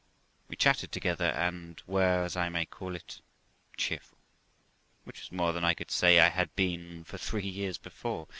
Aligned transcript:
We 0.47 0.55
chatted 0.55 0.91
together, 0.91 1.25
and 1.25 1.79
were, 1.85 2.23
as 2.23 2.35
I 2.35 2.49
may 2.49 2.65
call 2.65 2.95
it. 2.95 3.21
cheerful, 3.77 4.17
which 5.03 5.19
was 5.21 5.31
more 5.31 5.53
than 5.53 5.63
I 5.63 5.75
could 5.75 5.91
say 5.91 6.19
I 6.19 6.29
had 6.29 6.55
been 6.55 7.03
for 7.03 7.19
three 7.19 7.47
years 7.47 7.77
before. 7.77 8.27